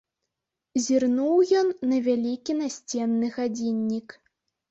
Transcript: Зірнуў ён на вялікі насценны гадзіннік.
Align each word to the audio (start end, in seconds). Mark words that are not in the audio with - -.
Зірнуў 0.85 1.35
ён 1.59 1.67
на 1.91 1.99
вялікі 2.07 2.51
насценны 2.61 3.27
гадзіннік. 3.37 4.07